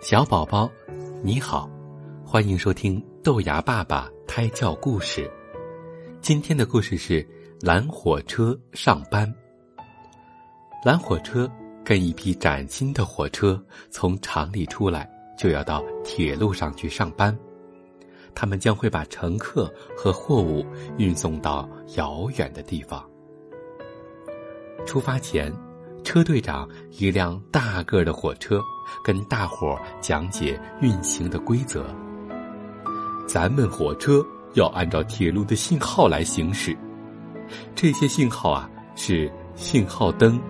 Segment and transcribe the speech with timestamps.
[0.00, 0.70] 小宝宝，
[1.22, 1.68] 你好，
[2.24, 5.30] 欢迎收听豆芽爸爸胎教故事。
[6.22, 7.24] 今天的故事是
[7.60, 9.30] 蓝火车上班。
[10.82, 11.46] 蓝火车
[11.84, 15.06] 跟一批崭新的火车从厂里出来，
[15.36, 17.38] 就要到铁路上去上班。
[18.34, 20.64] 他们将会把乘客和货物
[20.96, 23.06] 运送到遥远的地方。
[24.86, 25.54] 出发前。
[26.02, 28.58] 车队长一辆大个的火车，
[29.02, 31.84] 跟大伙讲解运行的规则。
[33.26, 36.76] 咱们火车要按照铁路的信号来行驶，
[37.74, 40.40] 这些信号啊是信号灯、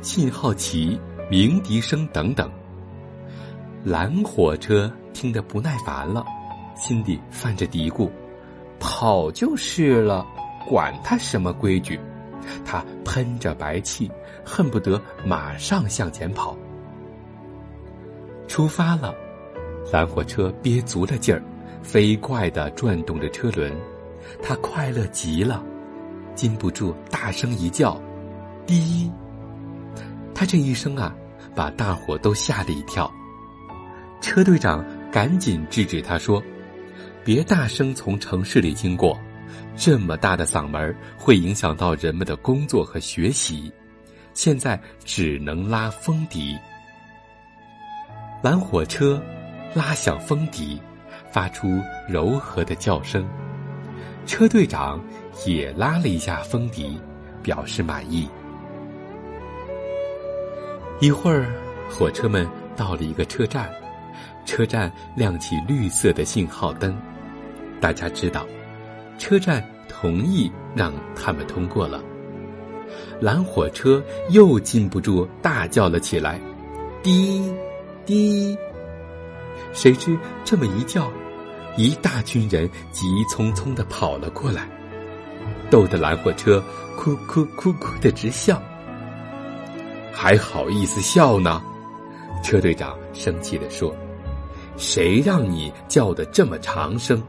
[0.00, 2.50] 信号旗、鸣笛声等等。
[3.84, 6.24] 蓝火车听得不耐烦了，
[6.76, 8.10] 心里犯着嘀咕：
[8.78, 10.26] 跑就是了，
[10.68, 11.98] 管他什么规矩。
[12.64, 14.10] 他喷着白气，
[14.44, 16.56] 恨不得马上向前跑。
[18.58, 19.14] 出发了，
[19.92, 21.40] 蓝火车憋足了劲儿，
[21.80, 23.72] 飞快地转动着车轮。
[24.42, 25.64] 他快乐极了，
[26.34, 28.02] 禁不住大声一叫
[28.66, 29.08] ：“滴！”
[30.34, 31.14] 他这一声啊，
[31.54, 33.08] 把大伙都吓了一跳。
[34.20, 36.42] 车队长赶紧制止他说
[37.24, 39.16] ：“别大声从城市里经过。”
[39.78, 43.72] 这么大的嗓门会影响到人们的工作和学习，
[44.34, 46.58] 现在只能拉风笛。
[48.40, 49.20] 蓝火车
[49.74, 50.80] 拉响风笛，
[51.32, 53.28] 发出柔和的叫声。
[54.26, 55.00] 车队长
[55.44, 57.00] 也拉了一下风笛，
[57.42, 58.28] 表示满意。
[61.00, 61.46] 一会儿，
[61.90, 63.68] 火车们到了一个车站，
[64.44, 66.96] 车站亮起绿色的信号灯，
[67.80, 68.46] 大家知道。
[69.18, 72.00] 车站同意让他们通过了，
[73.20, 74.00] 蓝火车
[74.30, 76.38] 又禁不住大叫了起来
[77.02, 77.52] ：“滴，
[78.08, 78.56] 滴！”
[79.74, 81.12] 谁知这么一叫，
[81.76, 84.66] 一大群人急匆匆的跑了过来，
[85.70, 86.64] 逗得蓝火车
[86.96, 88.60] 哭哭哭哭的直笑。
[90.10, 91.62] 还好意思笑呢？
[92.42, 93.94] 车队长生气的说
[94.78, 97.22] ：“谁让你叫的这么长声？”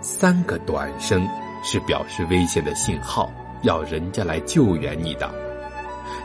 [0.00, 1.28] 三个短声
[1.64, 3.30] 是表示危险的信号，
[3.62, 5.28] 要人家来救援你的。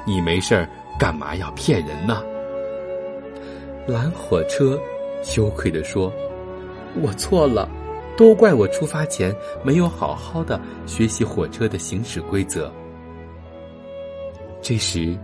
[0.06, 0.68] 你没事
[1.00, 2.24] 干嘛要骗人呢？
[3.88, 4.78] 蓝火车
[5.24, 6.12] 羞愧地说
[7.02, 7.70] ：“我错了，
[8.18, 9.34] 都怪我出发前
[9.64, 12.70] 没有好好的学习火车的行驶规则。”
[14.62, 15.18] 这时，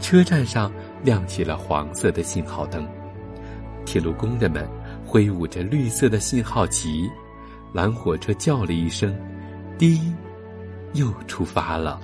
[0.00, 0.72] 车站上
[1.04, 2.84] 亮起了黄色的信号灯，
[3.84, 4.68] 铁路工人们
[5.06, 7.08] 挥舞着绿色的信号旗。
[7.72, 9.16] 蓝火车叫了一声，
[9.78, 10.12] 滴，
[10.94, 12.00] 又出发了。